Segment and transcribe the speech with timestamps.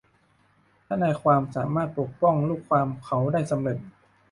[0.87, 3.77] ทนายความสามารถปกป้องลูกความเขาได้สำเร็จ